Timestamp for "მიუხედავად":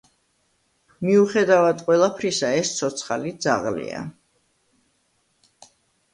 1.09-1.83